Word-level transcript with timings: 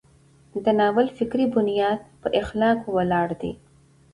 د 0.63 0.65
ناول 0.79 1.07
فکري 1.17 1.45
بنیاد 1.55 1.99
په 2.21 2.27
اخلاقو 2.41 2.89
ولاړ 2.97 3.27
دی. 3.41 3.51